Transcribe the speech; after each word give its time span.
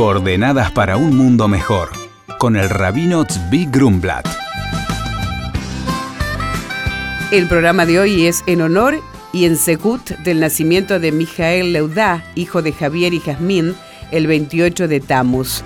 Coordenadas 0.00 0.72
para 0.72 0.96
un 0.96 1.14
mundo 1.14 1.46
mejor, 1.46 1.90
con 2.38 2.56
el 2.56 2.70
rabino 2.70 3.26
Tzvi 3.26 3.66
Grumblat. 3.66 4.26
El 7.30 7.46
programa 7.46 7.84
de 7.84 8.00
hoy 8.00 8.24
es 8.24 8.42
en 8.46 8.62
honor 8.62 8.98
y 9.34 9.44
en 9.44 9.58
secut 9.58 10.00
del 10.20 10.40
nacimiento 10.40 11.00
de 11.00 11.12
Mijael 11.12 11.74
Leudá, 11.74 12.24
hijo 12.34 12.62
de 12.62 12.72
Javier 12.72 13.12
y 13.12 13.20
Jazmín, 13.20 13.76
el 14.10 14.26
28 14.26 14.88
de 14.88 15.00
Tammuz. 15.00 15.62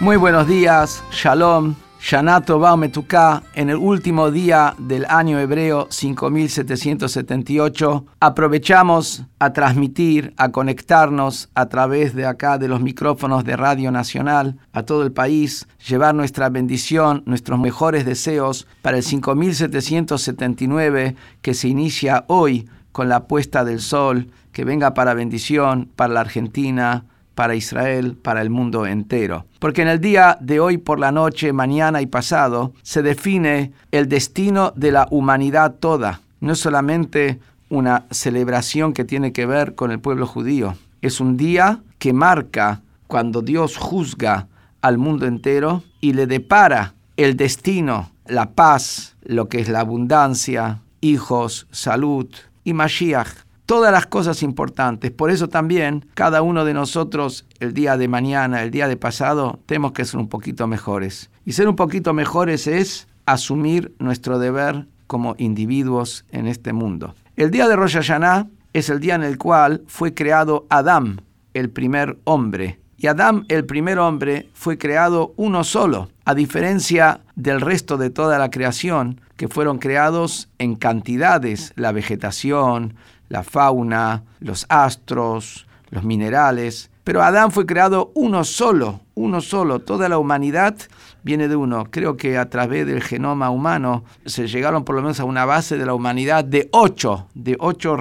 Muy 0.00 0.18
buenos 0.18 0.46
días, 0.46 1.02
Shalom, 1.10 1.74
Shanato 2.08 2.60
Baumetuká, 2.60 3.42
en 3.54 3.68
el 3.68 3.78
último 3.78 4.30
día 4.30 4.76
del 4.78 5.06
año 5.06 5.40
hebreo 5.40 5.88
5778, 5.90 8.06
aprovechamos 8.20 9.24
a 9.40 9.52
transmitir, 9.52 10.32
a 10.36 10.52
conectarnos 10.52 11.48
a 11.56 11.66
través 11.66 12.14
de 12.14 12.24
acá 12.24 12.58
de 12.58 12.68
los 12.68 12.80
micrófonos 12.80 13.42
de 13.42 13.56
Radio 13.56 13.90
Nacional 13.90 14.56
a 14.72 14.84
todo 14.84 15.02
el 15.02 15.10
país, 15.10 15.66
llevar 15.84 16.14
nuestra 16.14 16.48
bendición, 16.48 17.24
nuestros 17.26 17.58
mejores 17.58 18.04
deseos 18.04 18.68
para 18.82 18.98
el 18.98 19.02
5779 19.02 21.16
que 21.42 21.54
se 21.54 21.66
inicia 21.66 22.24
hoy 22.28 22.68
con 22.92 23.08
la 23.08 23.26
puesta 23.26 23.64
del 23.64 23.80
sol, 23.80 24.30
que 24.52 24.64
venga 24.64 24.94
para 24.94 25.12
bendición 25.12 25.90
para 25.96 26.14
la 26.14 26.20
Argentina, 26.20 27.04
para 27.36 27.54
Israel, 27.54 28.16
para 28.20 28.40
el 28.40 28.48
mundo 28.48 28.86
entero. 28.86 29.44
Porque 29.60 29.82
en 29.82 29.88
el 29.88 30.00
día 30.00 30.38
de 30.40 30.58
hoy 30.58 30.78
por 30.78 30.98
la 30.98 31.12
noche, 31.12 31.52
mañana 31.52 32.00
y 32.00 32.06
pasado, 32.06 32.72
se 32.82 33.02
define 33.02 33.72
el 33.92 34.08
destino 34.08 34.72
de 34.74 34.90
la 34.90 35.06
humanidad 35.10 35.74
toda. 35.78 36.22
No 36.40 36.54
solamente 36.54 37.38
una 37.68 38.06
celebración 38.10 38.94
que 38.94 39.04
tiene 39.04 39.34
que 39.34 39.44
ver 39.44 39.74
con 39.74 39.92
el 39.92 40.00
pueblo 40.00 40.26
judío. 40.26 40.76
Es 41.02 41.20
un 41.20 41.36
día 41.36 41.80
que 41.98 42.14
marca 42.14 42.80
cuando 43.06 43.42
Dios 43.42 43.76
juzga 43.76 44.48
al 44.80 44.96
mundo 44.96 45.26
entero 45.26 45.82
y 46.00 46.14
le 46.14 46.26
depara 46.26 46.94
el 47.18 47.36
destino, 47.36 48.12
la 48.26 48.50
paz, 48.50 49.14
lo 49.22 49.50
que 49.50 49.60
es 49.60 49.68
la 49.68 49.80
abundancia, 49.80 50.80
hijos, 51.02 51.66
salud 51.70 52.28
y 52.64 52.72
Mashiach, 52.72 53.45
todas 53.66 53.92
las 53.92 54.06
cosas 54.06 54.42
importantes. 54.42 55.10
Por 55.10 55.30
eso 55.30 55.48
también 55.48 56.06
cada 56.14 56.40
uno 56.40 56.64
de 56.64 56.72
nosotros 56.72 57.44
el 57.58 57.74
día 57.74 57.96
de 57.96 58.08
mañana, 58.08 58.62
el 58.62 58.70
día 58.70 58.88
de 58.88 58.96
pasado, 58.96 59.60
tenemos 59.66 59.92
que 59.92 60.04
ser 60.04 60.18
un 60.18 60.28
poquito 60.28 60.66
mejores. 60.66 61.30
Y 61.44 61.52
ser 61.52 61.68
un 61.68 61.76
poquito 61.76 62.14
mejores 62.14 62.66
es 62.66 63.08
asumir 63.26 63.94
nuestro 63.98 64.38
deber 64.38 64.86
como 65.06 65.34
individuos 65.38 66.24
en 66.30 66.46
este 66.46 66.72
mundo. 66.72 67.14
El 67.36 67.50
día 67.50 67.68
de 67.68 67.76
Rosh 67.76 67.94
Hashanah 67.94 68.48
es 68.72 68.88
el 68.88 69.00
día 69.00 69.16
en 69.16 69.24
el 69.24 69.36
cual 69.36 69.82
fue 69.86 70.14
creado 70.14 70.66
Adán, 70.70 71.22
el 71.54 71.70
primer 71.70 72.18
hombre. 72.24 72.78
Y 72.98 73.08
Adán, 73.08 73.44
el 73.48 73.66
primer 73.66 73.98
hombre, 73.98 74.48
fue 74.54 74.78
creado 74.78 75.34
uno 75.36 75.64
solo, 75.64 76.08
a 76.24 76.34
diferencia 76.34 77.20
del 77.34 77.60
resto 77.60 77.98
de 77.98 78.10
toda 78.10 78.38
la 78.38 78.50
creación, 78.50 79.20
que 79.36 79.48
fueron 79.48 79.78
creados 79.78 80.48
en 80.58 80.76
cantidades, 80.76 81.72
la 81.76 81.92
vegetación, 81.92 82.94
la 83.28 83.42
fauna, 83.42 84.22
los 84.40 84.64
astros, 84.70 85.66
los 85.90 86.04
minerales. 86.04 86.90
Pero 87.04 87.22
Adán 87.22 87.52
fue 87.52 87.66
creado 87.66 88.12
uno 88.14 88.44
solo, 88.44 89.00
uno 89.16 89.40
solo. 89.40 89.80
Toda 89.80 90.08
la 90.08 90.18
humanidad 90.18 90.76
viene 91.22 91.48
de 91.48 91.56
uno. 91.56 91.86
Creo 91.90 92.16
que 92.16 92.38
a 92.38 92.48
través 92.48 92.86
del 92.86 93.02
genoma 93.02 93.50
humano 93.50 94.04
se 94.26 94.46
llegaron 94.46 94.84
por 94.84 94.94
lo 94.94 95.02
menos 95.02 95.18
a 95.18 95.24
una 95.24 95.44
base 95.44 95.76
de 95.76 95.86
la 95.86 95.94
humanidad 95.94 96.44
de 96.44 96.68
ocho, 96.70 97.26
de 97.34 97.56
ocho 97.58 97.96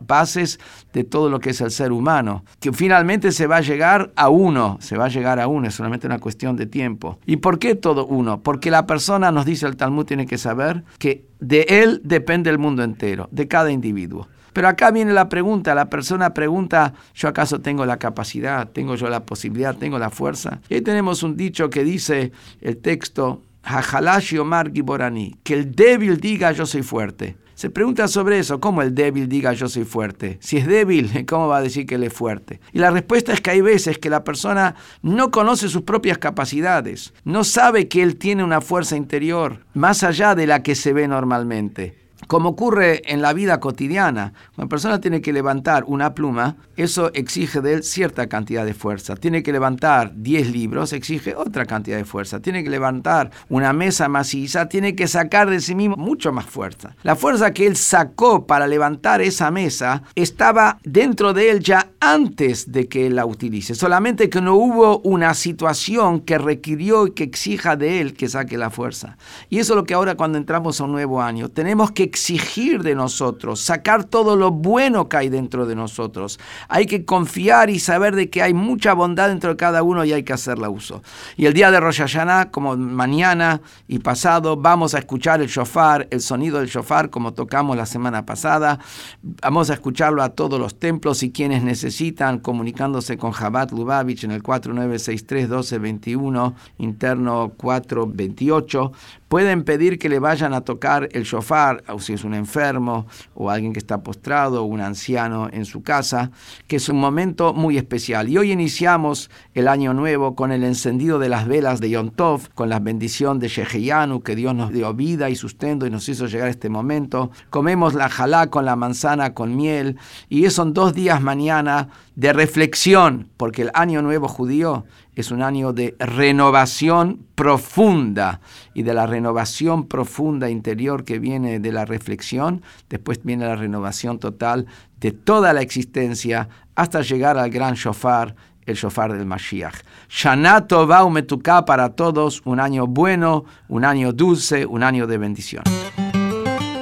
bases 0.00 0.58
de 0.92 1.04
todo 1.04 1.30
lo 1.30 1.38
que 1.38 1.50
es 1.50 1.60
el 1.60 1.70
ser 1.70 1.92
humano. 1.92 2.44
Que 2.58 2.72
finalmente 2.72 3.32
se 3.32 3.46
va 3.46 3.58
a 3.58 3.60
llegar 3.60 4.12
a 4.16 4.30
uno, 4.30 4.78
se 4.80 4.96
va 4.96 5.04
a 5.04 5.08
llegar 5.08 5.38
a 5.38 5.46
uno, 5.46 5.68
es 5.68 5.74
solamente 5.74 6.06
una 6.06 6.18
cuestión 6.18 6.56
de 6.56 6.66
tiempo. 6.66 7.18
¿Y 7.26 7.36
por 7.36 7.58
qué 7.58 7.74
todo 7.74 8.06
uno? 8.06 8.42
Porque 8.42 8.70
la 8.70 8.86
persona, 8.86 9.30
nos 9.30 9.44
dice 9.44 9.66
el 9.66 9.76
Talmud, 9.76 10.06
tiene 10.06 10.26
que 10.26 10.38
saber 10.38 10.84
que 10.98 11.26
de 11.38 11.66
él 11.68 12.00
depende 12.02 12.48
el 12.48 12.58
mundo 12.58 12.82
entero, 12.82 13.28
de 13.30 13.46
cada 13.46 13.70
individuo. 13.70 14.26
Pero 14.56 14.68
acá 14.68 14.90
viene 14.90 15.12
la 15.12 15.28
pregunta, 15.28 15.74
la 15.74 15.90
persona 15.90 16.32
pregunta, 16.32 16.94
¿yo 17.14 17.28
acaso 17.28 17.60
tengo 17.60 17.84
la 17.84 17.98
capacidad, 17.98 18.66
tengo 18.66 18.94
yo 18.94 19.10
la 19.10 19.26
posibilidad, 19.26 19.76
tengo 19.76 19.98
la 19.98 20.08
fuerza? 20.08 20.62
Y 20.70 20.76
ahí 20.76 20.80
tenemos 20.80 21.22
un 21.22 21.36
dicho 21.36 21.68
que 21.68 21.84
dice 21.84 22.32
el 22.62 22.78
texto, 22.78 23.42
Hajalashi 23.64 24.38
Omar 24.38 24.72
Giborani, 24.72 25.36
que 25.42 25.52
el 25.52 25.72
débil 25.72 26.16
diga 26.16 26.52
yo 26.52 26.64
soy 26.64 26.82
fuerte. 26.82 27.36
Se 27.54 27.68
pregunta 27.68 28.08
sobre 28.08 28.38
eso, 28.38 28.58
¿cómo 28.58 28.80
el 28.80 28.94
débil 28.94 29.28
diga 29.28 29.52
yo 29.52 29.68
soy 29.68 29.84
fuerte? 29.84 30.38
Si 30.40 30.56
es 30.56 30.66
débil, 30.66 31.26
¿cómo 31.28 31.48
va 31.48 31.58
a 31.58 31.62
decir 31.62 31.84
que 31.84 31.96
él 31.96 32.04
es 32.04 32.14
fuerte? 32.14 32.58
Y 32.72 32.78
la 32.78 32.90
respuesta 32.90 33.34
es 33.34 33.42
que 33.42 33.50
hay 33.50 33.60
veces 33.60 33.98
que 33.98 34.08
la 34.08 34.24
persona 34.24 34.74
no 35.02 35.30
conoce 35.30 35.68
sus 35.68 35.82
propias 35.82 36.16
capacidades, 36.16 37.12
no 37.24 37.44
sabe 37.44 37.88
que 37.88 38.02
él 38.02 38.16
tiene 38.16 38.42
una 38.42 38.62
fuerza 38.62 38.96
interior 38.96 39.66
más 39.74 40.02
allá 40.02 40.34
de 40.34 40.46
la 40.46 40.62
que 40.62 40.74
se 40.74 40.94
ve 40.94 41.06
normalmente 41.08 42.05
como 42.26 42.50
ocurre 42.50 43.02
en 43.12 43.22
la 43.22 43.32
vida 43.32 43.60
cotidiana, 43.60 44.32
una 44.56 44.68
persona 44.68 45.00
tiene 45.00 45.20
que 45.20 45.32
levantar 45.32 45.84
una 45.86 46.14
pluma, 46.14 46.56
eso 46.76 47.10
exige 47.14 47.60
de 47.60 47.74
él 47.74 47.82
cierta 47.82 48.26
cantidad 48.26 48.64
de 48.64 48.74
fuerza. 48.74 49.16
Tiene 49.16 49.42
que 49.42 49.52
levantar 49.52 50.12
10 50.14 50.50
libros, 50.50 50.92
exige 50.92 51.34
otra 51.34 51.66
cantidad 51.66 51.96
de 51.96 52.04
fuerza. 52.04 52.40
Tiene 52.40 52.64
que 52.64 52.70
levantar 52.70 53.30
una 53.48 53.72
mesa 53.72 54.08
maciza, 54.08 54.68
tiene 54.68 54.94
que 54.94 55.08
sacar 55.08 55.48
de 55.50 55.60
sí 55.60 55.74
mismo 55.74 55.96
mucho 55.96 56.32
más 56.32 56.46
fuerza. 56.46 56.96
La 57.02 57.16
fuerza 57.16 57.52
que 57.52 57.66
él 57.66 57.76
sacó 57.76 58.46
para 58.46 58.66
levantar 58.66 59.20
esa 59.20 59.50
mesa 59.50 60.02
estaba 60.14 60.78
dentro 60.84 61.32
de 61.32 61.50
él 61.50 61.60
ya 61.60 61.90
antes 62.00 62.72
de 62.72 62.88
que 62.88 63.06
él 63.06 63.16
la 63.16 63.26
utilice. 63.26 63.74
Solamente 63.74 64.28
que 64.30 64.40
no 64.40 64.54
hubo 64.54 64.98
una 65.00 65.34
situación 65.34 66.20
que 66.20 66.38
requirió 66.38 67.06
y 67.06 67.12
que 67.12 67.24
exija 67.24 67.76
de 67.76 68.00
él 68.00 68.14
que 68.14 68.28
saque 68.28 68.58
la 68.58 68.70
fuerza. 68.70 69.16
Y 69.50 69.58
eso 69.58 69.72
es 69.72 69.76
lo 69.76 69.84
que 69.84 69.94
ahora 69.94 70.14
cuando 70.14 70.38
entramos 70.38 70.80
a 70.80 70.84
un 70.84 70.92
nuevo 70.92 71.22
año, 71.22 71.48
tenemos 71.48 71.90
que 71.92 72.02
exigir 72.16 72.82
de 72.82 72.94
nosotros, 72.94 73.60
sacar 73.60 74.04
todo 74.04 74.36
lo 74.36 74.50
bueno 74.50 75.06
que 75.06 75.18
hay 75.18 75.28
dentro 75.28 75.66
de 75.66 75.76
nosotros. 75.76 76.40
Hay 76.66 76.86
que 76.86 77.04
confiar 77.04 77.68
y 77.68 77.78
saber 77.78 78.16
de 78.16 78.30
que 78.30 78.42
hay 78.42 78.54
mucha 78.54 78.94
bondad 78.94 79.28
dentro 79.28 79.50
de 79.50 79.56
cada 79.56 79.82
uno 79.82 80.02
y 80.02 80.14
hay 80.14 80.22
que 80.22 80.32
hacerla 80.32 80.70
uso. 80.70 81.02
Y 81.36 81.44
el 81.44 81.52
día 81.52 81.70
de 81.70 81.78
Rosh 81.78 81.98
Hashanah, 81.98 82.50
como 82.50 82.74
mañana 82.74 83.60
y 83.86 83.98
pasado, 83.98 84.56
vamos 84.56 84.94
a 84.94 84.98
escuchar 84.98 85.42
el 85.42 85.48
shofar, 85.48 86.08
el 86.10 86.22
sonido 86.22 86.58
del 86.58 86.68
shofar, 86.68 87.10
como 87.10 87.34
tocamos 87.34 87.76
la 87.76 87.84
semana 87.84 88.24
pasada. 88.24 88.78
Vamos 89.22 89.68
a 89.68 89.74
escucharlo 89.74 90.22
a 90.22 90.30
todos 90.30 90.58
los 90.58 90.78
templos 90.78 91.22
y 91.22 91.32
quienes 91.32 91.62
necesitan, 91.62 92.38
comunicándose 92.38 93.18
con 93.18 93.32
Jabat 93.32 93.72
Lubavitch 93.72 94.24
en 94.24 94.30
el 94.30 94.42
4963-1221, 94.42 96.54
interno 96.78 97.52
428 97.58 98.92
Pueden 99.28 99.64
pedir 99.64 99.98
que 99.98 100.08
le 100.08 100.20
vayan 100.20 100.54
a 100.54 100.60
tocar 100.60 101.08
el 101.10 101.24
shofar, 101.24 101.82
o 101.88 101.98
si 101.98 102.12
es 102.12 102.22
un 102.22 102.32
enfermo, 102.32 103.06
o 103.34 103.50
alguien 103.50 103.72
que 103.72 103.80
está 103.80 104.02
postrado, 104.02 104.62
o 104.62 104.66
un 104.66 104.80
anciano 104.80 105.48
en 105.52 105.64
su 105.64 105.82
casa, 105.82 106.30
que 106.68 106.76
es 106.76 106.88
un 106.88 107.00
momento 107.00 107.52
muy 107.52 107.76
especial. 107.76 108.28
Y 108.28 108.38
hoy 108.38 108.52
iniciamos 108.52 109.28
el 109.54 109.66
año 109.66 109.94
nuevo 109.94 110.36
con 110.36 110.52
el 110.52 110.62
encendido 110.62 111.18
de 111.18 111.28
las 111.28 111.48
velas 111.48 111.80
de 111.80 111.90
Yom 111.90 112.10
Tov, 112.10 112.50
con 112.54 112.68
la 112.68 112.78
bendición 112.78 113.40
de 113.40 113.48
Sheheyanu, 113.48 114.22
que 114.22 114.36
Dios 114.36 114.54
nos 114.54 114.72
dio 114.72 114.94
vida 114.94 115.28
y 115.28 115.34
sustento 115.34 115.86
y 115.86 115.90
nos 115.90 116.08
hizo 116.08 116.26
llegar 116.26 116.48
este 116.48 116.68
momento. 116.68 117.32
Comemos 117.50 117.94
la 117.94 118.08
jalá 118.08 118.46
con 118.48 118.64
la 118.64 118.76
manzana 118.76 119.34
con 119.34 119.56
miel, 119.56 119.96
y 120.28 120.48
son 120.50 120.72
dos 120.72 120.94
días 120.94 121.20
mañana 121.20 121.88
de 122.14 122.32
reflexión, 122.32 123.28
porque 123.36 123.62
el 123.62 123.70
año 123.74 124.02
nuevo 124.02 124.28
judío 124.28 124.84
es 125.16 125.32
un 125.32 125.42
año 125.42 125.72
de 125.72 125.96
renovación 125.98 127.26
profunda 127.34 128.40
y 128.74 128.84
de 128.84 128.94
la 128.94 129.06
renovación 129.06 129.88
profunda 129.88 130.48
interior 130.50 131.04
que 131.04 131.18
viene 131.18 131.58
de 131.58 131.72
la 131.72 131.86
reflexión, 131.86 132.62
después 132.88 133.20
viene 133.24 133.44
la 133.46 133.56
renovación 133.56 134.20
total 134.20 134.66
de 135.00 135.10
toda 135.12 135.54
la 135.54 135.62
existencia 135.62 136.50
hasta 136.74 137.00
llegar 137.00 137.38
al 137.38 137.48
gran 137.50 137.74
shofar, 137.74 138.36
el 138.66 138.76
shofar 138.76 139.14
del 139.14 139.24
Mashiach. 139.24 139.76
Shanato 140.08 140.86
Baumetuká 140.86 141.64
para 141.64 141.88
todos, 141.90 142.42
un 142.44 142.60
año 142.60 142.86
bueno, 142.86 143.46
un 143.68 143.86
año 143.86 144.12
dulce, 144.12 144.66
un 144.66 144.82
año 144.82 145.06
de 145.06 145.18
bendición. 145.18 145.62